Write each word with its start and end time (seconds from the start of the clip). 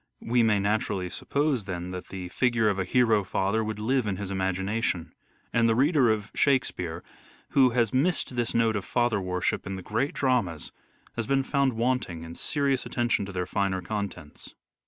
We 0.23 0.41
may 0.41 0.59
naturally 0.59 1.11
suppose, 1.11 1.65
then, 1.65 1.91
that 1.91 2.07
the 2.07 2.29
figure 2.29 2.69
of 2.69 2.79
a 2.79 2.85
hero 2.85 3.23
father 3.23 3.63
would 3.63 3.77
live 3.77 4.07
in 4.07 4.17
his 4.17 4.31
imagination; 4.31 5.13
and 5.53 5.69
the 5.69 5.75
reader 5.75 6.09
of" 6.09 6.31
Shakespeare" 6.35 7.03
who 7.51 7.69
has 7.69 7.93
missed 7.93 8.35
this 8.35 8.55
note 8.55 8.75
of 8.75 8.83
father 8.83 9.21
worship 9.21 9.67
in 9.67 9.75
the 9.75 9.83
great 9.83 10.15
dramas 10.15 10.71
has 11.17 11.27
been 11.27 11.43
found 11.43 11.73
wanting 11.73 12.23
in 12.23 12.33
serious 12.33 12.83
attention 12.83 13.27
to 13.27 13.31
their 13.31 13.45
finer 13.45 13.83
contents. 13.83 14.55